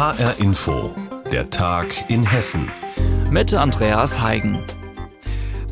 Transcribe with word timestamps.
HR 0.00 0.38
Info, 0.38 0.94
der 1.30 1.50
Tag 1.50 2.10
in 2.10 2.24
Hessen. 2.24 2.70
Mit 3.30 3.52
Andreas 3.52 4.22
Heigen. 4.22 4.58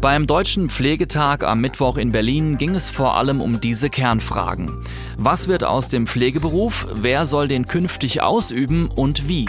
Beim 0.03 0.27
Deutschen 0.27 0.69
Pflegetag 0.69 1.43
am 1.45 1.63
Mittwoch 1.63 1.97
in 1.97 2.13
Berlin 2.13 2.59
ging 2.59 2.75
es 2.75 2.91
vor 2.91 3.17
allem 3.17 3.41
um 3.41 3.59
diese 3.63 3.89
Kernfragen. 3.89 4.85
Was 5.17 5.49
wird 5.49 5.65
aus 5.65 5.89
dem 5.89 6.07
Pflegeberuf? 6.07 6.89
Wer 6.93 7.25
soll 7.25 7.49
den 7.49 7.65
künftig 7.65 8.21
ausüben 8.21 8.91
und 8.91 9.29
wie? 9.29 9.47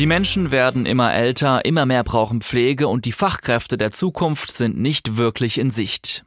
Die 0.00 0.06
Menschen 0.06 0.50
werden 0.50 0.84
immer 0.84 1.14
älter, 1.14 1.64
immer 1.64 1.86
mehr 1.86 2.02
brauchen 2.02 2.40
Pflege 2.40 2.88
und 2.88 3.04
die 3.04 3.12
Fachkräfte 3.12 3.76
der 3.76 3.92
Zukunft 3.92 4.50
sind 4.50 4.80
nicht 4.80 5.16
wirklich 5.16 5.58
in 5.58 5.70
Sicht. 5.70 6.25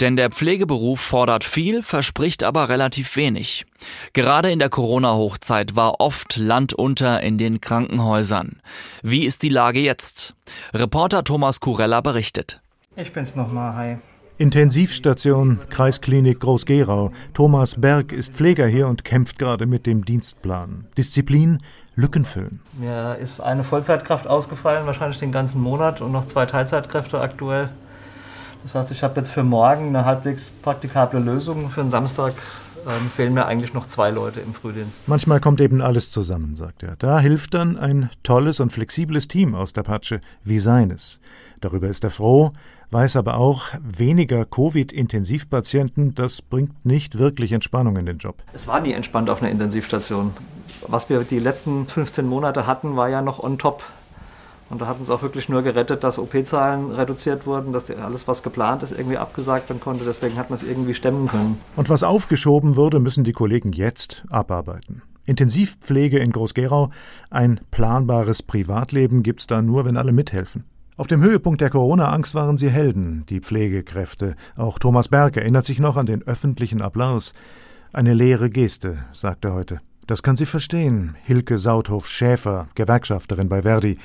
Denn 0.00 0.16
der 0.16 0.30
Pflegeberuf 0.30 1.00
fordert 1.00 1.44
viel, 1.44 1.82
verspricht 1.82 2.44
aber 2.44 2.68
relativ 2.68 3.16
wenig. 3.16 3.66
Gerade 4.12 4.50
in 4.50 4.58
der 4.58 4.68
Corona-Hochzeit 4.68 5.76
war 5.76 6.00
oft 6.00 6.36
Land 6.36 6.72
unter 6.72 7.22
in 7.22 7.38
den 7.38 7.60
Krankenhäusern. 7.60 8.60
Wie 9.02 9.24
ist 9.24 9.42
die 9.42 9.48
Lage 9.48 9.80
jetzt? 9.80 10.34
Reporter 10.74 11.24
Thomas 11.24 11.60
Kurella 11.60 12.00
berichtet. 12.00 12.60
Ich 12.96 13.12
bin's 13.12 13.34
nochmal, 13.34 13.74
hi. 13.74 13.96
Intensivstation 14.38 15.60
Kreisklinik 15.70 16.40
Groß-Gerau. 16.40 17.10
Thomas 17.32 17.80
Berg 17.80 18.12
ist 18.12 18.34
Pfleger 18.34 18.66
hier 18.66 18.86
und 18.86 19.02
kämpft 19.02 19.38
gerade 19.38 19.64
mit 19.64 19.86
dem 19.86 20.04
Dienstplan. 20.04 20.86
Disziplin 20.98 21.62
Lücken 21.94 22.26
füllen. 22.26 22.60
Mir 22.74 23.16
ist 23.18 23.40
eine 23.40 23.64
Vollzeitkraft 23.64 24.26
ausgefallen, 24.26 24.84
wahrscheinlich 24.84 25.18
den 25.18 25.32
ganzen 25.32 25.62
Monat 25.62 26.02
und 26.02 26.12
noch 26.12 26.26
zwei 26.26 26.44
Teilzeitkräfte 26.44 27.18
aktuell. 27.18 27.70
Das 28.66 28.74
heißt, 28.74 28.90
ich 28.90 29.04
habe 29.04 29.14
jetzt 29.20 29.30
für 29.30 29.44
morgen 29.44 29.86
eine 29.86 30.04
halbwegs 30.04 30.50
praktikable 30.50 31.20
Lösung. 31.20 31.70
Für 31.70 31.82
den 31.82 31.90
Samstag 31.90 32.34
ähm, 32.84 33.08
fehlen 33.14 33.32
mir 33.32 33.46
eigentlich 33.46 33.74
noch 33.74 33.86
zwei 33.86 34.10
Leute 34.10 34.40
im 34.40 34.54
Frühdienst. 34.54 35.06
Manchmal 35.06 35.38
kommt 35.38 35.60
eben 35.60 35.80
alles 35.80 36.10
zusammen, 36.10 36.56
sagt 36.56 36.82
er. 36.82 36.96
Da 36.96 37.20
hilft 37.20 37.54
dann 37.54 37.78
ein 37.78 38.10
tolles 38.24 38.58
und 38.58 38.72
flexibles 38.72 39.28
Team 39.28 39.54
aus 39.54 39.72
der 39.72 39.84
Patsche, 39.84 40.20
wie 40.42 40.58
seines. 40.58 41.20
Darüber 41.60 41.86
ist 41.86 42.02
er 42.02 42.10
froh, 42.10 42.54
weiß 42.90 43.14
aber 43.14 43.36
auch, 43.36 43.66
weniger 43.80 44.44
Covid-Intensivpatienten, 44.44 46.16
das 46.16 46.42
bringt 46.42 46.84
nicht 46.84 47.18
wirklich 47.18 47.52
Entspannung 47.52 47.96
in 47.96 48.06
den 48.06 48.18
Job. 48.18 48.42
Es 48.52 48.66
war 48.66 48.80
nie 48.80 48.94
entspannt 48.94 49.30
auf 49.30 49.42
einer 49.42 49.52
Intensivstation. 49.52 50.32
Was 50.88 51.08
wir 51.08 51.20
die 51.20 51.38
letzten 51.38 51.86
15 51.86 52.26
Monate 52.26 52.66
hatten, 52.66 52.96
war 52.96 53.08
ja 53.08 53.22
noch 53.22 53.38
on 53.38 53.58
top. 53.58 53.84
Und 54.68 54.80
da 54.80 54.86
hat 54.86 54.98
uns 54.98 55.10
auch 55.10 55.22
wirklich 55.22 55.48
nur 55.48 55.62
gerettet, 55.62 56.02
dass 56.02 56.18
OP-Zahlen 56.18 56.90
reduziert 56.90 57.46
wurden, 57.46 57.72
dass 57.72 57.90
alles, 57.90 58.26
was 58.26 58.42
geplant 58.42 58.82
ist, 58.82 58.92
irgendwie 58.92 59.16
abgesagt 59.16 59.68
werden 59.68 59.80
konnte. 59.80 60.04
Deswegen 60.04 60.36
hat 60.36 60.50
man 60.50 60.58
es 60.58 60.66
irgendwie 60.66 60.94
stemmen 60.94 61.28
können. 61.28 61.60
Und 61.76 61.88
was 61.88 62.02
aufgeschoben 62.02 62.76
wurde, 62.76 62.98
müssen 62.98 63.24
die 63.24 63.32
Kollegen 63.32 63.72
jetzt 63.72 64.24
abarbeiten. 64.28 65.02
Intensivpflege 65.24 66.18
in 66.18 66.30
Groß-Gerau, 66.30 66.90
ein 67.30 67.60
planbares 67.70 68.42
Privatleben 68.42 69.22
gibt's 69.22 69.46
da 69.46 69.60
nur, 69.60 69.84
wenn 69.84 69.96
alle 69.96 70.12
mithelfen. 70.12 70.64
Auf 70.96 71.08
dem 71.08 71.22
Höhepunkt 71.22 71.60
der 71.60 71.70
Corona-Angst 71.70 72.34
waren 72.34 72.56
sie 72.56 72.70
Helden, 72.70 73.26
die 73.28 73.40
Pflegekräfte. 73.40 74.34
Auch 74.56 74.78
Thomas 74.78 75.08
Berg 75.08 75.36
erinnert 75.36 75.66
sich 75.66 75.78
noch 75.78 75.96
an 75.96 76.06
den 76.06 76.22
öffentlichen 76.22 76.80
Applaus. 76.80 77.34
Eine 77.92 78.14
leere 78.14 78.48
Geste, 78.48 78.98
sagt 79.12 79.44
er 79.44 79.52
heute. 79.52 79.80
Das 80.06 80.22
kann 80.22 80.36
sie 80.36 80.46
verstehen. 80.46 81.16
Hilke 81.24 81.58
Sauthof-Schäfer, 81.58 82.68
Gewerkschafterin 82.76 83.48
bei 83.48 83.62
Verdi. 83.62 83.98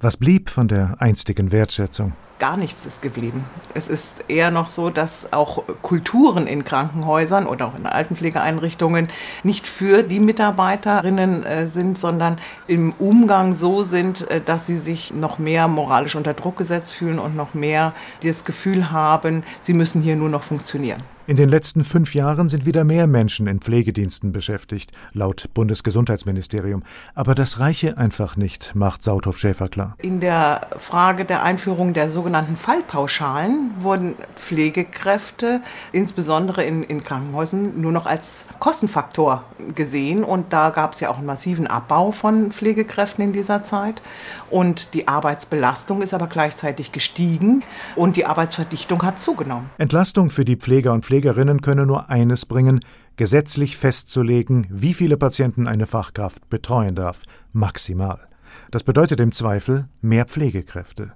Was 0.00 0.16
blieb 0.16 0.48
von 0.48 0.68
der 0.68 0.94
einstigen 1.00 1.50
Wertschätzung? 1.50 2.12
Gar 2.38 2.56
nichts 2.56 2.86
ist 2.86 3.02
geblieben. 3.02 3.44
Es 3.74 3.88
ist 3.88 4.26
eher 4.28 4.52
noch 4.52 4.68
so, 4.68 4.90
dass 4.90 5.32
auch 5.32 5.64
Kulturen 5.82 6.46
in 6.46 6.64
Krankenhäusern 6.64 7.48
oder 7.48 7.66
auch 7.66 7.76
in 7.76 7.84
Altenpflegeeinrichtungen 7.84 9.08
nicht 9.42 9.66
für 9.66 10.04
die 10.04 10.20
Mitarbeiterinnen 10.20 11.44
äh, 11.44 11.66
sind, 11.66 11.98
sondern 11.98 12.36
im 12.68 12.92
Umgang 13.00 13.56
so 13.56 13.82
sind, 13.82 14.30
äh, 14.30 14.40
dass 14.40 14.66
sie 14.66 14.76
sich 14.76 15.12
noch 15.12 15.40
mehr 15.40 15.66
moralisch 15.66 16.14
unter 16.14 16.32
Druck 16.32 16.58
gesetzt 16.58 16.92
fühlen 16.92 17.18
und 17.18 17.34
noch 17.34 17.54
mehr 17.54 17.92
das 18.22 18.44
Gefühl 18.44 18.92
haben, 18.92 19.42
sie 19.60 19.74
müssen 19.74 20.00
hier 20.00 20.14
nur 20.14 20.28
noch 20.28 20.44
funktionieren. 20.44 21.02
In 21.26 21.36
den 21.36 21.48
letzten 21.48 21.82
fünf 21.82 22.14
Jahren 22.14 22.48
sind 22.48 22.66
wieder 22.66 22.84
mehr 22.84 23.08
Menschen 23.08 23.48
in 23.48 23.60
Pflegediensten 23.60 24.30
beschäftigt, 24.30 24.92
laut 25.12 25.50
Bundesgesundheitsministerium. 25.54 26.84
Aber 27.16 27.34
das 27.34 27.58
reiche 27.58 27.98
einfach 27.98 28.36
nicht, 28.36 28.76
macht 28.76 29.02
Sauthoff-Schäfer 29.02 29.68
klar. 29.68 29.87
In 29.98 30.20
der 30.20 30.62
Frage 30.78 31.24
der 31.24 31.42
Einführung 31.42 31.94
der 31.94 32.10
sogenannten 32.10 32.56
Fallpauschalen 32.56 33.72
wurden 33.80 34.16
Pflegekräfte, 34.36 35.60
insbesondere 35.92 36.64
in, 36.64 36.82
in 36.82 37.04
Krankenhäusern, 37.04 37.80
nur 37.80 37.92
noch 37.92 38.06
als 38.06 38.46
Kostenfaktor 38.58 39.44
gesehen. 39.74 40.24
Und 40.24 40.52
da 40.52 40.70
gab 40.70 40.94
es 40.94 41.00
ja 41.00 41.10
auch 41.10 41.18
einen 41.18 41.26
massiven 41.26 41.66
Abbau 41.66 42.10
von 42.10 42.52
Pflegekräften 42.52 43.22
in 43.22 43.32
dieser 43.32 43.62
Zeit. 43.62 44.02
Und 44.50 44.94
die 44.94 45.08
Arbeitsbelastung 45.08 46.02
ist 46.02 46.14
aber 46.14 46.26
gleichzeitig 46.26 46.92
gestiegen 46.92 47.62
und 47.96 48.16
die 48.16 48.26
Arbeitsverdichtung 48.26 49.02
hat 49.02 49.18
zugenommen. 49.20 49.70
Entlastung 49.78 50.30
für 50.30 50.44
die 50.44 50.56
Pfleger 50.56 50.92
und 50.92 51.04
Pfleger 51.04 51.18
Pflegerinnen 51.18 51.62
könne 51.62 51.84
nur 51.84 52.10
eines 52.10 52.46
bringen, 52.46 52.80
gesetzlich 53.16 53.76
festzulegen, 53.76 54.68
wie 54.70 54.94
viele 54.94 55.16
Patienten 55.16 55.66
eine 55.66 55.86
Fachkraft 55.86 56.48
betreuen 56.48 56.94
darf, 56.94 57.22
maximal. 57.52 58.27
Das 58.70 58.82
bedeutet 58.82 59.20
im 59.20 59.32
Zweifel 59.32 59.86
mehr 60.00 60.24
Pflegekräfte. 60.24 61.12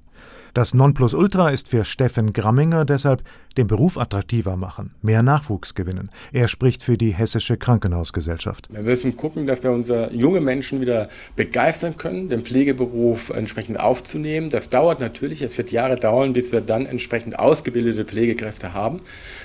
Das 0.54 0.74
Nonplusultra 0.74 1.48
ist 1.48 1.68
für 1.68 1.86
Steffen 1.86 2.34
Gramminger 2.34 2.84
deshalb 2.84 3.22
den 3.56 3.68
Beruf 3.68 3.96
attraktiver 3.96 4.56
machen, 4.56 4.90
mehr 5.00 5.22
Nachwuchs 5.22 5.74
gewinnen. 5.74 6.10
Er 6.30 6.46
spricht 6.46 6.82
für 6.82 6.98
die 6.98 7.14
Hessische 7.14 7.56
Krankenhausgesellschaft. 7.56 8.68
Wir 8.70 8.82
müssen 8.82 9.16
gucken, 9.16 9.46
dass 9.46 9.62
wir 9.62 9.70
unsere 9.70 10.12
junge 10.12 10.42
Menschen 10.42 10.82
wieder 10.82 11.08
begeistern 11.36 11.96
können, 11.96 12.28
den 12.28 12.42
Pflegeberuf 12.42 13.30
entsprechend 13.30 13.80
aufzunehmen. 13.80 14.50
Das 14.50 14.68
dauert 14.68 15.00
natürlich, 15.00 15.41
es 15.41 15.56
wird 15.56 15.72
Jahre 15.72 15.96
dauern, 15.96 16.34
bis 16.34 16.52
wir 16.52 16.60
dann 16.60 16.84
entsprechend 16.84 17.38
ausgebildete 17.38 18.04
Pflegekräfte 18.04 18.74
haben. 18.74 19.00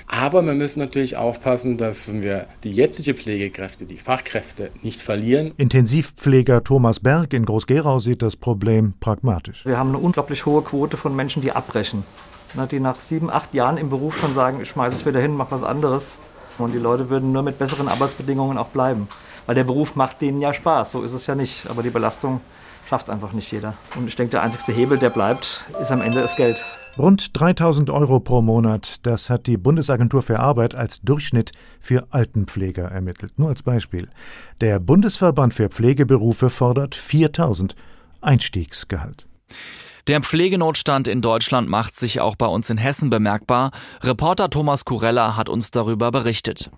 Aber 0.06 0.42
wir 0.42 0.54
müssen 0.54 0.80
natürlich 0.80 1.16
aufpassen, 1.16 1.78
dass 1.78 2.12
wir 2.12 2.46
die 2.64 2.72
jetzige 2.72 3.14
Pflegekräfte, 3.14 3.86
die 3.86 3.96
Fachkräfte 3.96 4.70
nicht 4.82 5.00
verlieren. 5.00 5.52
Intensivpfleger 5.56 6.64
Thomas 6.64 7.00
Berg 7.00 7.32
in 7.32 7.46
Groß-Gerau 7.46 7.98
sieht 7.98 8.20
das 8.20 8.36
Problem 8.36 8.92
pragmatisch. 9.00 9.64
Wir 9.64 9.78
haben 9.78 9.88
eine 9.88 9.98
unglaublich 9.98 10.44
hohe 10.44 10.60
Quote 10.60 10.97
von 10.98 11.14
Menschen, 11.16 11.42
die 11.42 11.52
abbrechen. 11.52 12.04
Die 12.70 12.80
nach 12.80 12.96
sieben, 12.96 13.30
acht 13.30 13.52
Jahren 13.54 13.76
im 13.76 13.90
Beruf 13.90 14.18
schon 14.18 14.32
sagen, 14.32 14.60
ich 14.60 14.68
schmeiße 14.68 14.96
es 14.96 15.06
wieder 15.06 15.20
hin, 15.20 15.36
mach 15.36 15.50
was 15.50 15.62
anderes. 15.62 16.18
Und 16.58 16.72
die 16.72 16.78
Leute 16.78 17.10
würden 17.10 17.30
nur 17.32 17.42
mit 17.42 17.58
besseren 17.58 17.88
Arbeitsbedingungen 17.88 18.58
auch 18.58 18.68
bleiben. 18.68 19.08
Weil 19.46 19.54
der 19.54 19.64
Beruf 19.64 19.96
macht 19.96 20.20
denen 20.20 20.40
ja 20.40 20.52
Spaß, 20.52 20.92
so 20.92 21.02
ist 21.02 21.12
es 21.12 21.26
ja 21.26 21.34
nicht. 21.34 21.68
Aber 21.70 21.82
die 21.82 21.90
Belastung 21.90 22.40
schafft 22.88 23.10
einfach 23.10 23.32
nicht 23.32 23.52
jeder. 23.52 23.74
Und 23.96 24.08
ich 24.08 24.16
denke, 24.16 24.32
der 24.32 24.42
einzigste 24.42 24.72
Hebel, 24.72 24.98
der 24.98 25.10
bleibt, 25.10 25.66
ist 25.80 25.92
am 25.92 26.00
Ende 26.00 26.20
das 26.20 26.36
Geld. 26.36 26.64
Rund 26.96 27.38
3000 27.38 27.90
Euro 27.90 28.18
pro 28.18 28.42
Monat, 28.42 29.06
das 29.06 29.30
hat 29.30 29.46
die 29.46 29.56
Bundesagentur 29.56 30.22
für 30.22 30.40
Arbeit 30.40 30.74
als 30.74 31.00
Durchschnitt 31.02 31.52
für 31.80 32.06
Altenpfleger 32.10 32.90
ermittelt. 32.90 33.38
Nur 33.38 33.50
als 33.50 33.62
Beispiel. 33.62 34.08
Der 34.60 34.80
Bundesverband 34.80 35.54
für 35.54 35.68
Pflegeberufe 35.68 36.50
fordert 36.50 36.94
4000 36.94 37.76
Einstiegsgehalt. 38.20 39.26
Der 40.08 40.22
Pflegenotstand 40.22 41.06
in 41.06 41.20
Deutschland 41.20 41.68
macht 41.68 41.98
sich 41.98 42.22
auch 42.22 42.34
bei 42.34 42.46
uns 42.46 42.70
in 42.70 42.78
Hessen 42.78 43.10
bemerkbar. 43.10 43.72
Reporter 44.02 44.48
Thomas 44.48 44.86
Kurella 44.86 45.36
hat 45.36 45.50
uns 45.50 45.70
darüber 45.70 46.10
berichtet. 46.10 46.70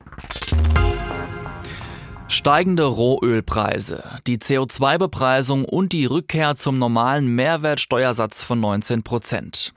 Steigende 2.27 2.87
Rohölpreise, 2.87 4.03
die 4.27 4.39
CO2-Bepreisung 4.39 5.65
und 5.65 5.93
die 5.93 6.07
Rückkehr 6.07 6.57
zum 6.57 6.81
normalen 6.81 7.29
Mehrwertsteuersatz 7.29 8.43
von 8.43 8.59
19 8.59 9.05
Prozent. 9.05 9.75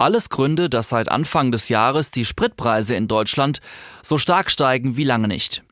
Alles 0.00 0.30
Gründe, 0.30 0.70
dass 0.70 0.88
seit 0.88 1.10
Anfang 1.10 1.52
des 1.52 1.68
Jahres 1.68 2.10
die 2.10 2.24
Spritpreise 2.24 2.94
in 2.94 3.06
Deutschland 3.06 3.60
so 4.02 4.16
stark 4.16 4.50
steigen 4.50 4.96
wie 4.96 5.04
lange 5.04 5.28
nicht. 5.28 5.62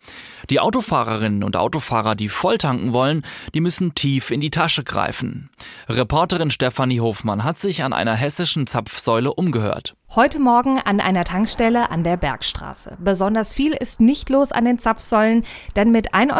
Die 0.51 0.61
Autofahrerinnen 0.61 1.43
und 1.43 1.57
Autofahrer, 1.57 2.15
die 2.15 2.29
volltanken 2.29 2.93
wollen, 2.93 3.25
die 3.55 3.63
müssen 3.63 3.95
tief 3.95 4.31
in 4.31 4.43
die 4.43 4.51
Tasche 4.51 4.85
greifen. 4.85 5.49
Reporterin 5.89 6.51
Stefanie 6.51 7.01
Hofmann 7.01 7.43
hat 7.43 7.59
sich 7.59 7.83
an 7.83 7.95
einer 7.95 8.15
hessischen 8.15 8.67
Zapfsäule 8.67 9.33
umgehört. 9.33 9.95
Heute 10.17 10.39
Morgen 10.39 10.79
an 10.79 11.01
einer 11.01 11.25
Tankstelle 11.25 11.91
an 11.91 12.03
der 12.03 12.17
Bergstraße. 12.17 12.97
Besonders 12.99 13.53
viel 13.53 13.75
ist 13.75 14.01
nicht 14.01 14.31
los 14.31 14.53
an 14.53 14.65
den 14.65 14.79
Zapfsäulen, 14.79 15.45
denn 15.77 15.93
mit 15.93 16.15
1,73 16.15 16.33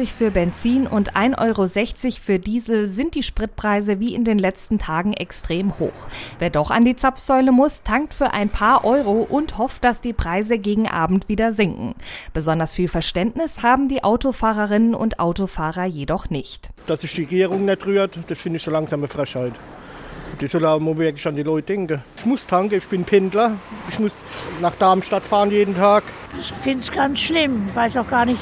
Euro 0.00 0.06
für 0.06 0.30
Benzin 0.30 0.86
und 0.86 1.16
1,60 1.16 2.04
Euro 2.04 2.16
für 2.22 2.38
Diesel 2.38 2.86
sind 2.86 3.14
die 3.14 3.22
Spritpreise 3.22 4.00
wie 4.00 4.14
in 4.14 4.24
den 4.24 4.38
letzten 4.38 4.78
Tagen 4.78 5.14
extrem 5.14 5.78
hoch. 5.78 5.94
Wer 6.38 6.50
doch 6.50 6.70
an 6.70 6.84
die 6.84 6.94
Zapfsäule 6.94 7.52
muss, 7.52 7.84
tankt 7.84 8.12
für 8.12 8.32
ein 8.32 8.50
paar 8.50 8.84
Euro 8.84 9.26
und 9.30 9.56
hofft, 9.56 9.82
dass 9.82 10.02
die 10.02 10.12
Preise 10.12 10.58
gegen 10.58 10.86
Abend 10.86 11.30
wieder 11.30 11.54
sinken. 11.54 11.94
Besonders 12.34 12.74
viel 12.74 12.88
Verständnis 12.88 13.62
haben 13.62 13.88
die 13.88 14.04
Autofahrerinnen 14.04 14.94
und 14.94 15.20
Autofahrer 15.20 15.86
jedoch 15.86 16.28
nicht. 16.28 16.68
Dass 16.86 17.00
sich 17.00 17.14
die 17.14 17.22
Regierung 17.22 17.64
nicht 17.64 17.86
rührt, 17.86 18.18
das 18.28 18.38
finde 18.38 18.58
ich 18.58 18.62
so 18.62 18.70
langsam 18.70 19.00
eine 19.00 19.08
Frechheit. 19.08 19.54
Die 20.40 20.46
soll 20.48 20.66
auch 20.66 20.80
mal 20.80 20.96
wirklich 20.98 21.26
an 21.26 21.36
die 21.36 21.42
Leute 21.42 21.68
denken. 21.68 22.02
Ich 22.16 22.26
muss 22.26 22.46
tanken, 22.46 22.74
ich 22.74 22.88
bin 22.88 23.04
Pendler. 23.04 23.56
Ich 23.88 23.98
muss 23.98 24.14
nach 24.60 24.74
Darmstadt 24.74 25.22
fahren 25.22 25.50
jeden 25.50 25.76
Tag. 25.76 26.02
Ich 26.38 26.52
finde 26.62 26.80
es 26.80 26.90
ganz 26.90 27.20
schlimm. 27.20 27.66
Ich 27.68 27.76
weiß 27.76 27.96
auch 27.98 28.08
gar 28.08 28.24
nicht, 28.24 28.40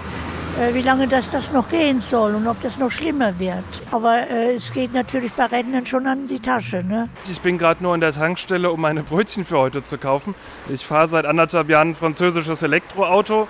äh, 0.58 0.74
wie 0.74 0.82
lange 0.82 1.08
das, 1.08 1.30
das 1.30 1.52
noch 1.52 1.68
gehen 1.68 2.00
soll 2.00 2.34
und 2.34 2.46
ob 2.46 2.60
das 2.62 2.78
noch 2.78 2.90
schlimmer 2.90 3.38
wird. 3.38 3.64
Aber 3.90 4.28
äh, 4.28 4.54
es 4.54 4.72
geht 4.72 4.92
natürlich 4.92 5.32
bei 5.32 5.46
Rentnern 5.46 5.86
schon 5.86 6.06
an 6.06 6.26
die 6.26 6.40
Tasche. 6.40 6.82
Ne? 6.82 7.08
Ich 7.30 7.40
bin 7.40 7.58
gerade 7.58 7.82
nur 7.82 7.94
in 7.94 8.00
der 8.00 8.12
Tankstelle, 8.12 8.70
um 8.70 8.80
meine 8.80 9.02
Brötchen 9.02 9.44
für 9.44 9.58
heute 9.58 9.84
zu 9.84 9.98
kaufen. 9.98 10.34
Ich 10.68 10.84
fahre 10.84 11.08
seit 11.08 11.26
anderthalb 11.26 11.68
Jahren 11.68 11.90
ein 11.90 11.94
französisches 11.94 12.62
Elektroauto 12.62 13.48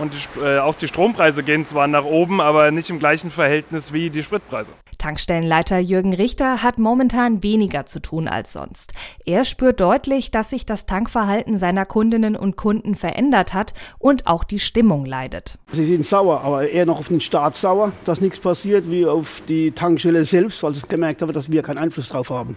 und 0.00 0.12
die, 0.14 0.40
äh, 0.40 0.58
auch 0.58 0.74
die 0.74 0.88
Strompreise 0.88 1.42
gehen 1.42 1.66
zwar 1.66 1.86
nach 1.86 2.04
oben, 2.04 2.40
aber 2.40 2.70
nicht 2.70 2.90
im 2.90 2.98
gleichen 2.98 3.30
Verhältnis 3.30 3.92
wie 3.92 4.10
die 4.10 4.22
Spritpreise. 4.22 4.72
Tankstellenleiter 5.04 5.78
Jürgen 5.80 6.14
Richter 6.14 6.62
hat 6.62 6.78
momentan 6.78 7.42
weniger 7.42 7.84
zu 7.84 8.00
tun 8.00 8.26
als 8.26 8.54
sonst. 8.54 8.94
Er 9.26 9.44
spürt 9.44 9.78
deutlich, 9.78 10.30
dass 10.30 10.48
sich 10.48 10.64
das 10.64 10.86
Tankverhalten 10.86 11.58
seiner 11.58 11.84
Kundinnen 11.84 12.36
und 12.36 12.56
Kunden 12.56 12.94
verändert 12.94 13.52
hat 13.52 13.74
und 13.98 14.26
auch 14.26 14.44
die 14.44 14.58
Stimmung 14.58 15.04
leidet. 15.04 15.58
Sie 15.72 15.84
sind 15.84 16.06
sauer, 16.06 16.40
aber 16.40 16.70
eher 16.70 16.86
noch 16.86 17.00
auf 17.00 17.08
den 17.08 17.20
Staat 17.20 17.54
sauer, 17.54 17.92
dass 18.06 18.22
nichts 18.22 18.40
passiert, 18.40 18.90
wie 18.90 19.04
auf 19.04 19.42
die 19.46 19.72
Tankstelle 19.72 20.24
selbst, 20.24 20.62
weil 20.62 20.72
sie 20.72 20.80
gemerkt 20.88 21.20
haben, 21.20 21.34
dass 21.34 21.52
wir 21.52 21.60
keinen 21.60 21.80
Einfluss 21.80 22.08
drauf 22.08 22.30
haben. 22.30 22.56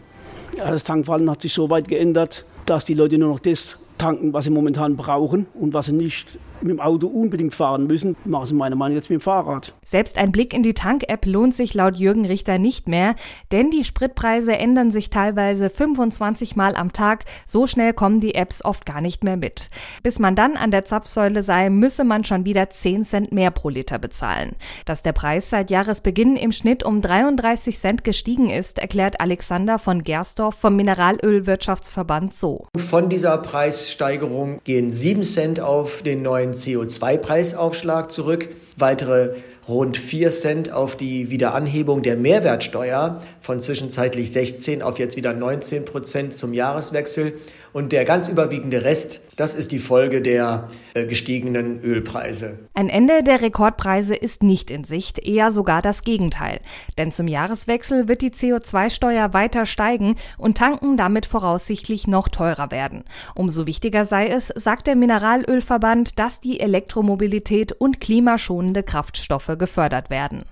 Das 0.55 0.85
Tankverhalten 0.85 1.29
hat 1.29 1.41
sich 1.41 1.51
so 1.51 1.69
weit 1.69 1.89
geändert, 1.89 2.45
dass 2.65 2.85
die 2.85 2.93
Leute 2.93 3.17
nur 3.17 3.27
noch 3.27 3.39
das 3.39 3.75
tanken, 3.97 4.31
was 4.31 4.45
sie 4.45 4.51
momentan 4.51 4.95
brauchen 4.95 5.47
und 5.53 5.73
was 5.73 5.87
sie 5.87 5.91
nicht 5.93 6.39
mit 6.61 6.71
dem 6.71 6.79
Auto 6.79 7.07
unbedingt 7.07 7.53
fahren 7.53 7.87
müssen, 7.87 8.15
machen 8.25 8.47
sie 8.47 8.53
meiner 8.53 8.75
Meinung 8.75 8.95
nach 8.95 9.01
jetzt 9.01 9.09
mit 9.09 9.19
dem 9.19 9.23
Fahrrad. 9.23 9.73
Selbst 9.85 10.17
ein 10.17 10.31
Blick 10.31 10.53
in 10.53 10.63
die 10.63 10.73
Tank-App 10.73 11.25
lohnt 11.25 11.55
sich 11.55 11.73
laut 11.73 11.97
Jürgen 11.97 12.25
Richter 12.25 12.57
nicht 12.57 12.87
mehr, 12.87 13.15
denn 13.51 13.69
die 13.71 13.83
Spritpreise 13.83 14.57
ändern 14.57 14.91
sich 14.91 15.09
teilweise 15.09 15.69
25 15.69 16.55
Mal 16.55 16.75
am 16.75 16.93
Tag. 16.93 17.25
So 17.45 17.67
schnell 17.67 17.93
kommen 17.93 18.19
die 18.19 18.35
Apps 18.35 18.63
oft 18.63 18.85
gar 18.85 19.01
nicht 19.01 19.23
mehr 19.23 19.37
mit. 19.37 19.69
Bis 20.03 20.19
man 20.19 20.35
dann 20.35 20.57
an 20.57 20.71
der 20.71 20.85
Zapfsäule 20.85 21.43
sei, 21.43 21.69
müsse 21.69 22.03
man 22.03 22.23
schon 22.23 22.45
wieder 22.45 22.69
10 22.69 23.05
Cent 23.05 23.31
mehr 23.31 23.51
pro 23.51 23.69
Liter 23.69 23.99
bezahlen. 23.99 24.55
Dass 24.85 25.01
der 25.01 25.13
Preis 25.13 25.49
seit 25.49 25.69
Jahresbeginn 25.69 26.35
im 26.35 26.51
Schnitt 26.51 26.83
um 26.83 27.01
33 27.01 27.77
Cent 27.77 28.03
gestiegen 28.03 28.49
ist, 28.49 28.79
erklärt 28.79 29.21
Alexander 29.21 29.79
von 29.79 30.03
Gersdorf 30.03 30.55
vom 30.55 30.75
Mineralölwirtschaftsverband 30.75 32.33
so. 32.33 32.65
Von 32.75 33.09
dieser 33.09 33.37
Preissteigerung 33.37 34.61
gehen 34.63 34.91
7 34.91 35.23
Cent 35.23 35.59
auf 35.59 36.01
den 36.01 36.21
neuen 36.21 36.46
neuen 36.47 36.53
CO2-Preisaufschlag 36.53 38.09
zurück, 38.09 38.49
weitere 38.77 39.35
rund 39.67 39.97
4 39.97 40.29
Cent 40.29 40.71
auf 40.71 40.95
die 40.95 41.29
Wiederanhebung 41.29 42.01
der 42.01 42.15
Mehrwertsteuer 42.15 43.19
von 43.41 43.59
zwischenzeitlich 43.59 44.31
16 44.31 44.81
auf 44.81 44.99
jetzt 44.99 45.17
wieder 45.17 45.33
19 45.33 45.85
Prozent 45.85 46.33
zum 46.33 46.53
Jahreswechsel 46.53 47.33
und 47.73 47.91
der 47.91 48.05
ganz 48.05 48.27
überwiegende 48.27 48.83
Rest, 48.83 49.21
das 49.35 49.53
ist 49.53 49.71
die 49.71 49.77
Folge 49.77 50.21
der 50.21 50.67
äh, 50.93 51.05
gestiegenen 51.05 51.79
Ölpreise. 51.81 52.57
Ein 52.73 52.89
Ende 52.89 53.23
der 53.23 53.41
Rekordpreise 53.41 54.15
ist 54.15 54.41
nicht 54.41 54.71
in 54.71 54.83
Sicht, 54.83 55.19
eher 55.19 55.51
sogar 55.51 55.81
das 55.81 56.01
Gegenteil. 56.01 56.59
Denn 56.97 57.11
zum 57.11 57.27
Jahreswechsel 57.27 58.07
wird 58.07 58.21
die 58.21 58.31
CO2-Steuer 58.31 59.33
weiter 59.33 59.65
steigen 59.65 60.15
und 60.37 60.57
tanken 60.57 60.97
damit 60.97 61.25
voraussichtlich 61.25 62.07
noch 62.07 62.29
teurer 62.29 62.71
werden. 62.71 63.03
Umso 63.35 63.67
wichtiger 63.67 64.05
sei 64.05 64.27
es, 64.29 64.51
sagt 64.55 64.87
der 64.87 64.95
Mineralölverband, 64.95 66.17
dass 66.17 66.39
die 66.39 66.59
Elektromobilität 66.59 67.73
und 67.73 67.99
klimaschonende 67.99 68.81
Kraftstoffe 68.81 69.56
gefördert 69.57 70.09
werden. 70.09 70.45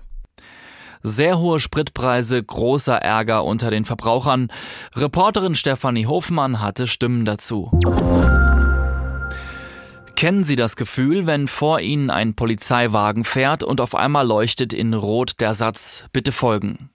Sehr 1.02 1.38
hohe 1.38 1.60
Spritpreise, 1.60 2.42
großer 2.42 2.96
Ärger 2.96 3.44
unter 3.44 3.70
den 3.70 3.84
Verbrauchern. 3.84 4.48
Reporterin 4.94 5.54
Stefanie 5.54 6.06
Hofmann 6.06 6.60
hatte 6.60 6.88
Stimmen 6.88 7.24
dazu. 7.24 7.70
Kennen 10.16 10.44
Sie 10.44 10.56
das 10.56 10.76
Gefühl, 10.76 11.26
wenn 11.26 11.46
vor 11.46 11.80
Ihnen 11.80 12.10
ein 12.10 12.34
Polizeiwagen 12.34 13.24
fährt 13.24 13.62
und 13.62 13.80
auf 13.80 13.94
einmal 13.94 14.26
leuchtet 14.26 14.72
in 14.72 14.94
Rot 14.94 15.40
der 15.40 15.54
Satz 15.54 16.06
Bitte 16.12 16.32
folgen? 16.32 16.90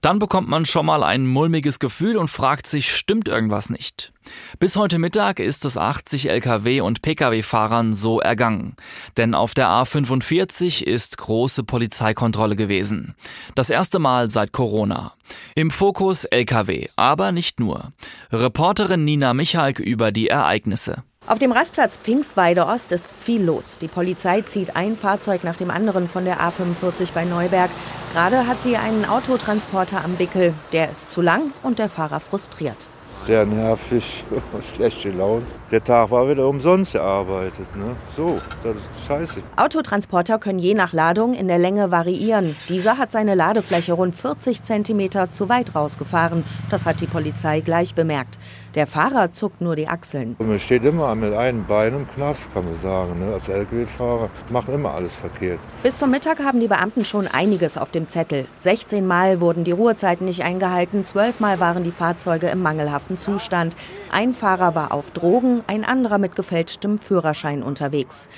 Dann 0.00 0.18
bekommt 0.18 0.48
man 0.48 0.64
schon 0.64 0.86
mal 0.86 1.02
ein 1.02 1.26
mulmiges 1.26 1.78
Gefühl 1.78 2.16
und 2.16 2.28
fragt 2.28 2.66
sich, 2.66 2.94
stimmt 2.94 3.28
irgendwas 3.28 3.70
nicht? 3.70 4.12
Bis 4.58 4.76
heute 4.76 4.98
Mittag 4.98 5.40
ist 5.40 5.64
es 5.64 5.76
80 5.76 6.30
Lkw 6.30 6.80
und 6.80 7.02
Pkw-Fahrern 7.02 7.92
so 7.92 8.20
ergangen. 8.20 8.76
Denn 9.16 9.34
auf 9.34 9.54
der 9.54 9.68
A45 9.68 10.82
ist 10.84 11.18
große 11.18 11.64
Polizeikontrolle 11.64 12.56
gewesen. 12.56 13.14
Das 13.54 13.70
erste 13.70 13.98
Mal 13.98 14.30
seit 14.30 14.52
Corona. 14.52 15.12
Im 15.54 15.70
Fokus 15.70 16.24
Lkw, 16.24 16.88
aber 16.96 17.32
nicht 17.32 17.58
nur. 17.58 17.90
Reporterin 18.30 19.04
Nina 19.04 19.34
Michalk 19.34 19.78
über 19.78 20.12
die 20.12 20.28
Ereignisse. 20.28 21.02
Auf 21.28 21.38
dem 21.38 21.52
Rastplatz 21.52 21.98
Pfingstweide 21.98 22.64
Ost 22.64 22.90
ist 22.90 23.10
viel 23.10 23.42
los. 23.44 23.76
Die 23.76 23.86
Polizei 23.86 24.40
zieht 24.40 24.76
ein 24.76 24.96
Fahrzeug 24.96 25.44
nach 25.44 25.56
dem 25.56 25.70
anderen 25.70 26.08
von 26.08 26.24
der 26.24 26.40
A45 26.40 27.12
bei 27.12 27.26
Neuberg. 27.26 27.70
Gerade 28.14 28.46
hat 28.46 28.62
sie 28.62 28.78
einen 28.78 29.04
Autotransporter 29.04 30.02
am 30.02 30.18
Wickel. 30.18 30.54
Der 30.72 30.90
ist 30.90 31.10
zu 31.10 31.20
lang 31.20 31.52
und 31.62 31.78
der 31.78 31.90
Fahrer 31.90 32.20
frustriert 32.20 32.88
sehr 33.28 33.44
nervig, 33.44 34.24
schlechte 34.74 35.10
Laune. 35.10 35.42
Der 35.70 35.84
Tag 35.84 36.10
war 36.10 36.28
wieder 36.30 36.48
umsonst 36.48 36.94
erarbeitet. 36.94 37.76
Ne? 37.76 37.94
So, 38.16 38.38
das 38.62 38.76
ist 38.76 39.06
scheiße. 39.06 39.42
Autotransporter 39.56 40.38
können 40.38 40.58
je 40.58 40.72
nach 40.72 40.94
Ladung 40.94 41.34
in 41.34 41.46
der 41.46 41.58
Länge 41.58 41.90
variieren. 41.90 42.56
Dieser 42.70 42.96
hat 42.96 43.12
seine 43.12 43.34
Ladefläche 43.34 43.92
rund 43.92 44.14
40 44.14 44.62
cm 44.62 45.30
zu 45.30 45.50
weit 45.50 45.74
rausgefahren. 45.74 46.42
Das 46.70 46.86
hat 46.86 47.00
die 47.02 47.06
Polizei 47.06 47.60
gleich 47.60 47.94
bemerkt. 47.94 48.38
Der 48.78 48.86
Fahrer 48.86 49.32
zuckt 49.32 49.60
nur 49.60 49.74
die 49.74 49.88
Achseln. 49.88 50.36
Man 50.38 50.56
steht 50.60 50.84
immer 50.84 51.12
mit 51.16 51.34
einem 51.34 51.64
Bein 51.64 51.96
im 51.96 52.08
Knast, 52.14 52.48
kann 52.54 52.64
man 52.64 52.80
sagen. 52.80 53.12
Ne? 53.18 53.34
Als 53.34 53.48
Lkw-Fahrer 53.48 54.30
machen 54.50 54.72
immer 54.72 54.94
alles 54.94 55.16
verkehrt. 55.16 55.58
Bis 55.82 55.98
zum 55.98 56.12
Mittag 56.12 56.38
haben 56.38 56.60
die 56.60 56.68
Beamten 56.68 57.04
schon 57.04 57.26
einiges 57.26 57.76
auf 57.76 57.90
dem 57.90 58.06
Zettel. 58.06 58.46
16 58.60 59.04
Mal 59.04 59.40
wurden 59.40 59.64
die 59.64 59.72
Ruhezeiten 59.72 60.26
nicht 60.26 60.44
eingehalten, 60.44 61.04
12 61.04 61.40
Mal 61.40 61.58
waren 61.58 61.82
die 61.82 61.90
Fahrzeuge 61.90 62.46
im 62.50 62.62
mangelhaften 62.62 63.16
Zustand. 63.16 63.74
Ein 64.12 64.32
Fahrer 64.32 64.76
war 64.76 64.92
auf 64.92 65.10
Drogen, 65.10 65.64
ein 65.66 65.82
anderer 65.82 66.18
mit 66.18 66.36
gefälschtem 66.36 67.00
Führerschein 67.00 67.64
unterwegs. 67.64 68.28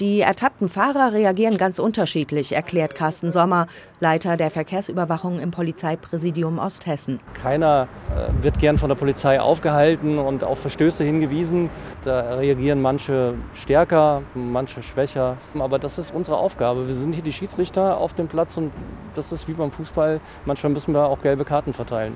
Die 0.00 0.22
ertappten 0.22 0.70
Fahrer 0.70 1.12
reagieren 1.12 1.58
ganz 1.58 1.78
unterschiedlich, 1.78 2.52
erklärt 2.52 2.94
Carsten 2.94 3.32
Sommer, 3.32 3.66
Leiter 4.00 4.38
der 4.38 4.50
Verkehrsüberwachung 4.50 5.38
im 5.40 5.50
Polizeipräsidium 5.50 6.58
Osthessen. 6.58 7.20
Keiner 7.34 7.86
wird 8.42 8.58
gern 8.58 8.78
von 8.78 8.88
der 8.88 8.96
Polizei 8.96 9.40
aufgehalten 9.40 10.18
und 10.18 10.44
auf 10.44 10.60
Verstöße 10.60 11.04
hingewiesen. 11.04 11.70
Da 12.04 12.34
reagieren 12.36 12.80
manche 12.80 13.34
stärker, 13.54 14.22
manche 14.34 14.82
schwächer. 14.82 15.36
Aber 15.58 15.78
das 15.78 15.98
ist 15.98 16.12
unsere 16.14 16.36
Aufgabe. 16.36 16.88
Wir 16.88 16.94
sind 16.94 17.12
hier 17.12 17.22
die 17.22 17.32
Schiedsrichter 17.32 17.98
auf 17.98 18.14
dem 18.14 18.28
Platz 18.28 18.56
und 18.56 18.72
das 19.14 19.32
ist 19.32 19.48
wie 19.48 19.52
beim 19.52 19.70
Fußball. 19.70 20.20
Manchmal 20.44 20.72
müssen 20.72 20.94
wir 20.94 21.06
auch 21.06 21.22
gelbe 21.22 21.44
Karten 21.44 21.72
verteilen. 21.72 22.14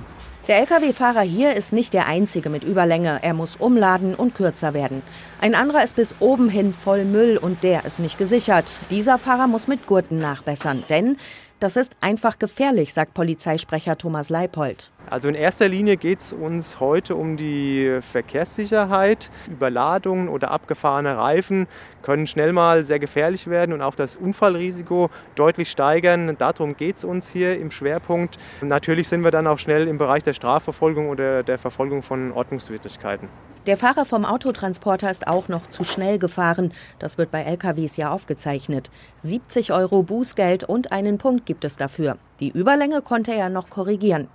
Der 0.49 0.61
Lkw-Fahrer 0.61 1.23
hier 1.23 1.55
ist 1.55 1.73
nicht 1.73 1.95
der 1.95 2.07
einzige 2.07 2.51
mit 2.51 2.65
Überlänge. 2.65 3.21
Er 3.23 3.35
muss 3.35 3.57
umladen 3.57 4.15
und 4.15 4.35
kürzer 4.35 4.75
werden. 4.75 5.03
Ein 5.41 5.55
anderer 5.55 5.83
ist 5.83 5.97
bis 5.97 6.15
oben 6.21 6.49
hin 6.49 6.73
voll 6.73 7.05
Müll 7.05 7.39
und 7.39 7.63
der 7.63 7.85
ist 7.85 8.01
nicht 8.01 8.19
gesichert. 8.19 8.81
Dieser 8.91 9.19
Fahrer 9.19 9.47
muss 9.47 9.69
mit 9.69 9.87
Gurten 9.87 10.19
nachbessern, 10.19 10.85
denn 10.89 11.17
das 11.61 11.77
ist 11.77 11.97
einfach 12.03 12.39
gefährlich, 12.39 12.93
sagt 12.93 13.15
Polizeisprecher 13.15 13.97
Thomas 13.97 14.29
Leipold. 14.29 14.91
Also 15.11 15.29
in 15.29 15.35
erster 15.35 15.69
Linie 15.69 15.97
geht 15.97 16.21
es 16.21 16.33
uns 16.33 16.81
heute 16.81 17.15
um 17.15 17.37
die 17.37 17.99
Verkehrssicherheit. 18.13 19.31
Überladungen 19.49 20.29
oder 20.29 20.51
abgefahrene 20.51 21.17
Reifen 21.17 21.67
können 22.03 22.27
schnell 22.27 22.53
mal 22.53 22.87
sehr 22.87 22.99
gefährlich 22.99 23.47
werden 23.47 23.73
und 23.73 23.83
auch 23.83 23.95
das 23.95 24.17
Unfallrisiko 24.17 25.11
deutlich 25.35 25.71
steigern. 25.71 26.37
Darum 26.39 26.77
geht 26.77 26.97
es 26.97 27.05
uns 27.05 27.29
hier 27.29 27.59
im 27.59 27.71
Schwerpunkt. 27.71 28.39
Natürlich 28.61 29.09
sind 29.09 29.23
wir 29.25 29.31
dann 29.31 29.47
auch 29.47 29.59
schnell 29.59 29.89
im 29.89 29.99
Bereich 29.99 30.23
der 30.23 30.35
Strafverfolgung 30.35 31.09
oder 31.09 31.43
der 31.43 31.59
Verfolgung 31.59 32.03
von 32.03 32.33
Ordnungswidrigkeiten. 32.33 33.29
Der 33.67 33.79
Fahrer 33.79 34.05
vom 34.05 34.27
Autotransporter 34.27 35.11
ist 35.11 35.27
auch 35.27 35.49
noch 35.49 35.67
zu 35.69 35.85
schnell 35.85 36.19
gefahren. 36.19 36.73
Das 36.99 37.17
wird 37.17 37.31
bei 37.31 37.43
LKWs 37.45 37.97
ja 37.97 38.11
aufgezeichnet. 38.11 38.91
70 39.23 39.73
Euro 39.73 40.03
Bußgeld 40.03 40.65
und 40.65 40.93
einen 40.93 41.17
Punkt 41.17 41.47
gibt 41.47 41.65
es 41.65 41.79
dafür. 41.79 42.19
Die 42.41 42.51
Überlänge 42.51 43.01
konnte 43.03 43.33
er 43.33 43.49
noch 43.49 43.71
korrigieren. 43.71 44.29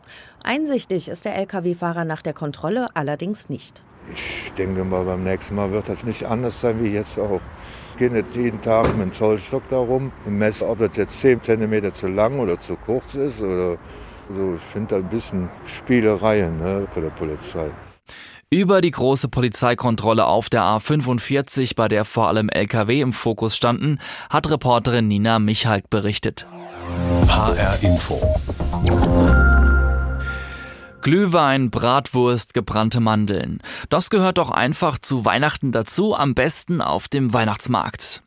Einsichtig 0.43 1.09
ist 1.09 1.25
der 1.25 1.35
Lkw-Fahrer 1.35 2.05
nach 2.05 2.21
der 2.21 2.33
Kontrolle 2.33 2.87
allerdings 2.93 3.49
nicht. 3.49 3.81
Ich 4.11 4.51
denke 4.53 4.83
mal, 4.83 5.03
beim 5.03 5.23
nächsten 5.23 5.55
Mal 5.55 5.71
wird 5.71 5.89
das 5.89 6.03
nicht 6.03 6.25
anders 6.25 6.61
sein 6.61 6.83
wie 6.83 6.89
jetzt 6.89 7.19
auch. 7.19 7.41
Ich 7.91 7.97
gehe 7.97 8.09
jetzt 8.11 8.35
jeden 8.35 8.61
Tag 8.61 8.87
mit 8.95 9.07
dem 9.07 9.13
Zollstock 9.13 9.67
darum 9.67 10.11
und 10.25 10.37
messe, 10.37 10.67
ob 10.67 10.79
das 10.79 10.95
jetzt 10.95 11.19
10 11.19 11.41
cm 11.41 11.93
zu 11.93 12.07
lang 12.07 12.39
oder 12.39 12.59
zu 12.59 12.75
kurz 12.75 13.13
ist. 13.15 13.41
Oder 13.41 13.77
so. 14.29 14.55
Ich 14.55 14.61
finde 14.61 14.95
da 14.95 14.95
ein 14.97 15.09
bisschen 15.09 15.49
Spielerei 15.65 16.41
ne, 16.41 16.87
für 16.91 17.01
der 17.01 17.09
Polizei. 17.09 17.69
Über 18.51 18.81
die 18.81 18.89
große 18.89 19.27
Polizeikontrolle 19.27 20.25
auf 20.25 20.49
der 20.49 20.63
A45, 20.63 21.75
bei 21.75 21.87
der 21.87 22.03
vor 22.03 22.29
allem 22.29 22.49
Lkw 22.49 23.01
im 23.01 23.13
Fokus 23.13 23.55
standen, 23.55 23.99
hat 24.31 24.49
Reporterin 24.49 25.07
Nina 25.07 25.37
Michalk 25.37 25.91
berichtet. 25.91 26.47
HR 27.29 27.83
Info. 27.83 28.19
Glühwein, 31.01 31.69
Bratwurst, 31.69 32.53
gebrannte 32.53 32.99
Mandeln. 32.99 33.61
Das 33.89 34.09
gehört 34.09 34.37
doch 34.37 34.51
einfach 34.51 34.97
zu 34.97 35.23
Weihnachten 35.23 35.71
dazu, 35.71 36.15
am 36.15 36.35
besten 36.35 36.81
auf 36.81 37.07
dem 37.07 37.31
Weihnachtsmarkt. 37.31 38.21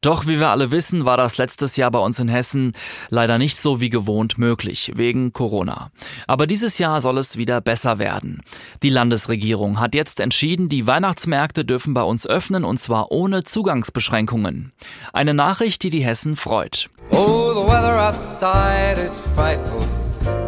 Doch 0.00 0.26
wie 0.26 0.38
wir 0.38 0.48
alle 0.48 0.70
wissen, 0.70 1.04
war 1.04 1.16
das 1.16 1.38
letztes 1.38 1.76
Jahr 1.76 1.90
bei 1.90 1.98
uns 1.98 2.18
in 2.18 2.28
Hessen 2.28 2.72
leider 3.08 3.38
nicht 3.38 3.56
so 3.56 3.80
wie 3.80 3.90
gewohnt 3.90 4.38
möglich, 4.38 4.92
wegen 4.96 5.32
Corona. 5.32 5.90
Aber 6.26 6.46
dieses 6.46 6.78
Jahr 6.78 7.00
soll 7.00 7.18
es 7.18 7.36
wieder 7.36 7.60
besser 7.60 7.98
werden. 7.98 8.42
Die 8.82 8.90
Landesregierung 8.90 9.78
hat 9.78 9.94
jetzt 9.94 10.18
entschieden, 10.18 10.68
die 10.68 10.86
Weihnachtsmärkte 10.86 11.64
dürfen 11.64 11.94
bei 11.94 12.02
uns 12.02 12.26
öffnen 12.26 12.64
und 12.64 12.80
zwar 12.80 13.12
ohne 13.12 13.44
Zugangsbeschränkungen. 13.44 14.72
Eine 15.12 15.34
Nachricht, 15.34 15.82
die 15.82 15.90
die 15.90 16.04
Hessen 16.04 16.36
freut. 16.36 16.90
Oh, 17.12 17.54
the 17.54 17.60
weather 17.60 17.92
outside 17.92 18.98
is 18.98 19.18
frightful. 19.34 19.80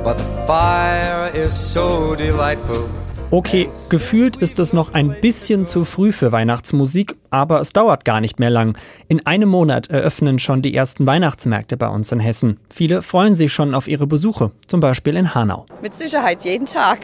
But 0.03 0.19
the 0.19 0.25
fire 0.47 1.31
is 1.35 1.53
so 1.53 2.15
delightful. 2.15 2.89
Okay, 3.31 3.69
gefühlt 3.91 4.37
ist 4.37 4.59
es 4.59 4.73
noch 4.73 4.95
ein 4.95 5.15
bisschen 5.21 5.67
zu 5.67 5.85
früh 5.85 6.13
für 6.13 6.33
Weihnachtsmusik, 6.33 7.17
aber 7.29 7.61
es 7.61 7.75
dauert 7.75 8.07
gar 8.07 8.23
nicht 8.23 8.39
mehr 8.39 8.49
lang. 8.49 8.79
In 9.07 9.27
einem 9.27 9.51
Monat 9.51 9.91
eröffnen 9.91 10.39
schon 10.39 10.63
die 10.63 10.75
ersten 10.75 11.07
Weihnachtsmärkte 11.07 11.77
bei 11.77 11.89
uns 11.89 12.11
in 12.11 12.21
Hessen. 12.21 12.59
Viele 12.71 13.03
freuen 13.03 13.35
sich 13.35 13.53
schon 13.53 13.75
auf 13.75 13.87
ihre 13.87 14.07
Besuche, 14.07 14.51
zum 14.67 14.81
Beispiel 14.81 15.15
in 15.15 15.35
Hanau. 15.35 15.67
Mit 15.83 15.95
Sicherheit 15.95 16.43
jeden 16.47 16.65
Tag, 16.65 17.01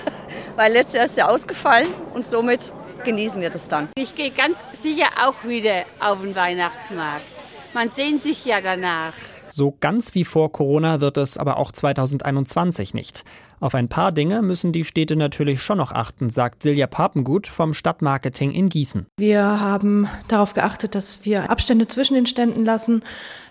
weil 0.56 0.72
letztes 0.72 0.94
Jahr 0.94 1.04
ist 1.04 1.16
ja 1.16 1.28
ausgefallen 1.28 1.86
und 2.12 2.26
somit 2.26 2.72
genießen 3.04 3.40
wir 3.40 3.50
das 3.50 3.68
dann. 3.68 3.88
Ich 3.94 4.16
gehe 4.16 4.32
ganz 4.32 4.56
sicher 4.82 5.06
auch 5.24 5.48
wieder 5.48 5.84
auf 6.00 6.20
den 6.22 6.34
Weihnachtsmarkt. 6.34 7.22
Man 7.74 7.88
sehnt 7.88 8.22
sich 8.22 8.44
ja 8.44 8.60
danach. 8.60 9.14
So 9.48 9.76
ganz 9.80 10.14
wie 10.14 10.24
vor 10.24 10.52
Corona 10.52 11.00
wird 11.00 11.16
es 11.16 11.38
aber 11.38 11.56
auch 11.56 11.72
2021 11.72 12.92
nicht. 12.92 13.24
Auf 13.60 13.74
ein 13.74 13.88
paar 13.88 14.12
Dinge 14.12 14.42
müssen 14.42 14.72
die 14.72 14.84
Städte 14.84 15.16
natürlich 15.16 15.62
schon 15.62 15.78
noch 15.78 15.92
achten, 15.92 16.28
sagt 16.28 16.62
Silja 16.62 16.86
Papengut 16.86 17.46
vom 17.46 17.72
Stadtmarketing 17.72 18.50
in 18.50 18.68
Gießen. 18.68 19.06
Wir 19.18 19.42
haben 19.42 20.06
darauf 20.28 20.52
geachtet, 20.52 20.94
dass 20.94 21.24
wir 21.24 21.50
Abstände 21.50 21.86
zwischen 21.88 22.14
den 22.14 22.26
Ständen 22.26 22.64
lassen. 22.64 23.02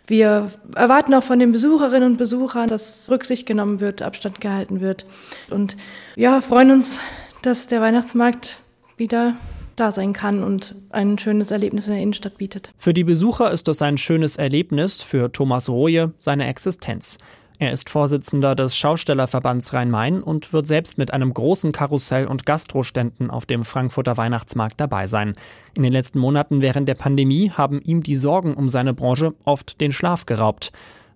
Wir 0.05 0.51
erwarten 0.75 1.13
auch 1.13 1.23
von 1.23 1.39
den 1.39 1.51
Besucherinnen 1.51 2.11
und 2.11 2.17
Besuchern, 2.17 2.67
dass 2.67 3.09
Rücksicht 3.09 3.47
genommen 3.47 3.79
wird, 3.79 4.01
Abstand 4.01 4.41
gehalten 4.41 4.81
wird. 4.81 5.05
Und 5.49 5.77
ja, 6.15 6.41
freuen 6.41 6.71
uns, 6.71 6.99
dass 7.41 7.67
der 7.67 7.81
Weihnachtsmarkt 7.81 8.59
wieder 8.97 9.35
da 9.81 9.91
sein 9.91 10.13
kann 10.13 10.43
und 10.43 10.75
ein 10.91 11.17
schönes 11.17 11.51
Erlebnis 11.51 11.87
in 11.87 11.93
der 11.93 12.01
Innenstadt 12.01 12.37
bietet. 12.37 12.71
Für 12.77 12.93
die 12.93 13.03
Besucher 13.03 13.51
ist 13.51 13.67
das 13.67 13.81
ein 13.81 13.97
schönes 13.97 14.37
Erlebnis, 14.37 15.01
für 15.01 15.31
Thomas 15.31 15.67
Roje 15.69 16.13
seine 16.19 16.47
Existenz. 16.47 17.17
Er 17.61 17.71
ist 17.71 17.91
Vorsitzender 17.91 18.55
des 18.55 18.75
Schaustellerverbands 18.75 19.71
Rhein-Main 19.73 20.23
und 20.23 20.51
wird 20.51 20.65
selbst 20.65 20.97
mit 20.97 21.13
einem 21.13 21.31
großen 21.31 21.71
Karussell 21.71 22.25
und 22.25 22.47
Gastroständen 22.47 23.29
auf 23.29 23.45
dem 23.45 23.63
Frankfurter 23.63 24.17
Weihnachtsmarkt 24.17 24.79
dabei 24.79 25.05
sein. 25.05 25.35
In 25.75 25.83
den 25.83 25.93
letzten 25.93 26.17
Monaten 26.17 26.61
während 26.61 26.87
der 26.87 26.95
Pandemie 26.95 27.51
haben 27.51 27.79
ihm 27.79 28.01
die 28.01 28.15
Sorgen 28.15 28.55
um 28.55 28.67
seine 28.67 28.95
Branche 28.95 29.35
oft 29.43 29.79
den 29.79 29.91
Schlaf 29.91 30.25
geraubt. 30.25 30.71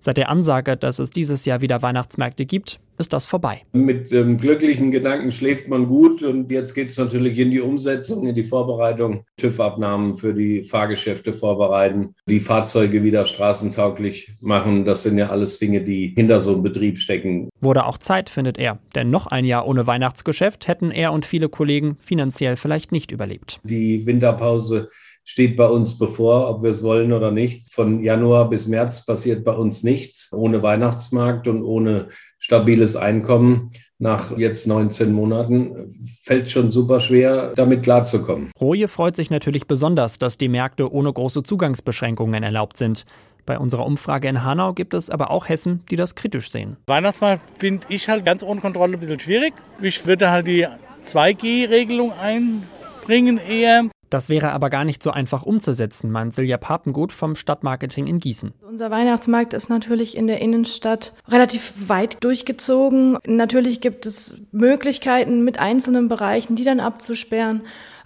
Seit 0.06 0.18
der 0.18 0.30
Ansage, 0.30 0.78
dass 0.78 1.00
es 1.00 1.10
dieses 1.10 1.46
Jahr 1.46 1.62
wieder 1.62 1.82
Weihnachtsmärkte 1.82 2.46
gibt, 2.46 2.80
ist 3.00 3.12
das 3.12 3.26
vorbei. 3.26 3.64
Mit 3.74 4.12
dem 4.12 4.38
glücklichen 4.38 4.92
Gedanken 4.92 5.32
schläft 5.32 5.68
man 5.68 5.88
gut 5.88 6.22
und 6.22 6.52
jetzt 6.52 6.76
geht 6.76 6.90
es 6.90 7.00
natürlich 7.00 7.40
in 7.40 7.50
die 7.50 7.60
Umsetzung, 7.60 8.28
in 8.28 8.36
die 8.36 8.44
Vorbereitung, 8.44 9.26
TÜV-Abnahmen 9.38 10.16
für 10.16 10.36
die 10.36 10.62
Fahrgeschäfte 10.62 11.34
vorbereiten, 11.34 12.14
die 12.28 12.40
Fahrzeuge 12.40 13.02
wieder 13.02 13.26
straßentauglich 13.26 14.36
machen. 14.42 14.86
Das 14.86 15.02
sind 15.02 15.18
ja 15.18 15.30
alles 15.30 15.58
Dinge, 15.58 15.82
die 15.82 16.14
hinter 16.16 16.40
so 16.40 16.54
einem 16.54 16.62
Betrieb 16.62 17.00
stecken. 17.00 17.50
Wurde 17.60 17.88
auch 17.88 17.98
Zeit, 17.98 18.30
findet 18.30 18.60
er. 18.60 18.78
Denn 18.94 19.10
noch 19.10 19.26
ein 19.26 19.44
Jahr 19.44 19.68
ohne 19.68 19.88
Weihnachtsgeschäft 19.88 20.68
hätten 20.68 20.92
er 20.92 21.14
und 21.14 21.26
viele 21.26 21.50
Kollegen 21.50 21.98
finanziell 22.00 22.58
vielleicht 22.58 22.92
nicht 22.92 23.12
überlebt. 23.12 23.60
Die 23.64 24.06
Winterpause 24.06 24.90
steht 25.26 25.58
bei 25.58 25.68
uns 25.68 25.98
bevor, 25.98 26.50
ob 26.50 26.64
wir 26.64 26.70
es 26.70 26.84
wollen 26.84 27.12
oder 27.12 27.32
nicht. 27.32 27.74
Von 27.74 28.04
Januar 28.04 28.50
bis 28.50 28.68
März 28.68 29.06
passiert 29.06 29.44
bei 29.44 29.54
uns 29.54 29.84
nichts. 29.84 30.32
Ohne 30.32 30.62
Weihnachtsmarkt 30.62 31.48
und 31.48 31.64
ohne 31.64 32.10
stabiles 32.38 32.96
Einkommen 32.96 33.72
nach 33.98 34.38
jetzt 34.38 34.68
19 34.68 35.12
Monaten 35.12 35.98
fällt 36.24 36.50
schon 36.50 36.70
super 36.70 37.00
schwer, 37.00 37.54
damit 37.56 37.84
klarzukommen. 37.84 38.52
Roje 38.60 38.88
freut 38.88 39.16
sich 39.16 39.30
natürlich 39.30 39.68
besonders, 39.68 40.20
dass 40.20 40.38
die 40.38 40.50
Märkte 40.50 40.92
ohne 40.92 41.12
große 41.12 41.44
Zugangsbeschränkungen 41.44 42.44
erlaubt 42.44 42.78
sind. 42.78 43.06
Bei 43.46 43.60
unserer 43.60 43.86
Umfrage 43.86 44.28
in 44.28 44.44
Hanau 44.44 44.74
gibt 44.74 44.94
es 44.94 45.10
aber 45.10 45.30
auch 45.30 45.48
Hessen, 45.48 45.84
die 45.90 45.96
das 45.96 46.16
kritisch 46.16 46.52
sehen. 46.52 46.78
Weihnachtsmarkt 46.88 47.60
finde 47.60 47.86
ich 47.90 48.10
halt 48.10 48.26
ganz 48.26 48.44
ohne 48.44 48.60
Kontrolle 48.60 48.94
ein 48.94 49.00
bisschen 49.00 49.20
schwierig. 49.20 49.54
Ich 49.82 50.06
würde 50.06 50.32
halt 50.32 50.48
die 50.48 50.68
2G-Regelung 51.08 52.12
einbringen 52.14 53.38
eher. 53.38 53.86
Das 54.10 54.30
wäre 54.30 54.52
aber 54.52 54.70
gar 54.70 54.86
nicht 54.86 55.02
so 55.02 55.12
einfach 55.12 55.44
umzusetzen, 55.44 56.12
meint 56.12 56.34
Silja 56.34 56.58
Papengut 56.58 57.12
vom 57.12 57.36
Stadtmarketing 57.36 58.08
in 58.08 58.20
Gießen. 58.20 58.54
Unser 58.68 58.92
Weihnachtsmarkt 58.92 59.54
ist 59.54 59.70
natürlich 59.70 60.16
in 60.16 60.28
der 60.28 60.42
Innenstadt 60.42 61.14
relativ 61.28 61.74
weit 61.88 62.24
durchgezogen. 62.24 63.18
Natürlich 63.26 63.82
gibt 63.82 64.06
es 64.06 64.36
Möglichkeiten 64.52 65.44
mit 65.44 65.60
einzelnen 65.60 66.08
Bereichen, 66.08 66.56
die 66.56 66.64
dann 66.64 66.80
abzusperren. 66.80 67.62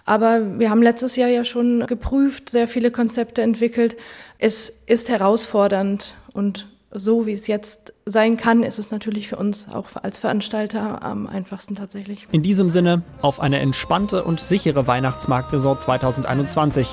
Aber 0.06 0.58
wir 0.58 0.70
haben 0.70 0.82
letztes 0.82 1.16
Jahr 1.16 1.28
ja 1.28 1.44
schon 1.44 1.86
geprüft, 1.86 2.50
sehr 2.50 2.66
viele 2.66 2.90
Konzepte 2.90 3.42
entwickelt. 3.42 3.96
Es 4.38 4.68
ist 4.86 5.08
herausfordernd 5.08 6.16
und 6.32 6.66
so 6.92 7.26
wie 7.26 7.32
es 7.32 7.46
jetzt 7.46 7.94
sein 8.04 8.36
kann, 8.36 8.62
ist 8.62 8.78
es 8.78 8.90
natürlich 8.90 9.28
für 9.28 9.36
uns 9.36 9.68
auch 9.68 9.86
als 10.02 10.18
Veranstalter 10.18 11.02
am 11.02 11.26
einfachsten 11.26 11.76
tatsächlich. 11.76 12.26
In 12.32 12.42
diesem 12.42 12.70
Sinne 12.70 13.02
auf 13.22 13.40
eine 13.40 13.60
entspannte 13.60 14.24
und 14.24 14.40
sichere 14.40 14.86
Weihnachtsmarktsaison 14.86 15.78
2021. 15.78 16.88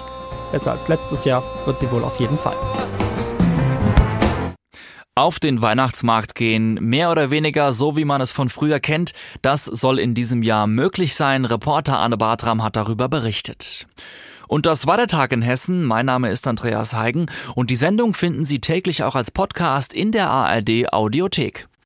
Besser 0.51 0.71
als 0.71 0.87
letztes 0.87 1.25
Jahr 1.25 1.43
wird 1.65 1.79
sie 1.79 1.91
wohl 1.91 2.03
auf 2.03 2.19
jeden 2.19 2.37
Fall. 2.37 2.55
Auf 5.15 5.39
den 5.39 5.63
Weihnachtsmarkt 5.63 6.35
gehen, 6.35 6.75
mehr 6.75 7.09
oder 7.09 7.31
weniger 7.31 7.73
so 7.73 7.97
wie 7.97 8.05
man 8.05 8.21
es 8.21 8.29
von 8.29 8.49
früher 8.49 8.79
kennt, 8.79 9.13
das 9.41 9.65
soll 9.65 9.97
in 9.97 10.13
diesem 10.13 10.43
Jahr 10.43 10.67
möglich 10.67 11.15
sein. 11.15 11.43
Reporter 11.43 11.97
Anne 11.97 12.17
Bartram 12.17 12.61
hat 12.61 12.75
darüber 12.75 13.09
berichtet. 13.09 13.87
Und 14.47 14.65
das 14.65 14.87
war 14.87 14.97
der 14.97 15.07
Tag 15.07 15.31
in 15.31 15.41
Hessen. 15.41 15.83
Mein 15.83 16.05
Name 16.05 16.29
ist 16.29 16.47
Andreas 16.47 16.93
Heigen 16.93 17.27
und 17.55 17.69
die 17.69 17.75
Sendung 17.75 18.13
finden 18.13 18.45
Sie 18.45 18.59
täglich 18.59 19.03
auch 19.03 19.15
als 19.15 19.31
Podcast 19.31 19.93
in 19.93 20.11
der 20.11 20.29
ARD 20.29 20.91
Audiothek. 20.93 21.67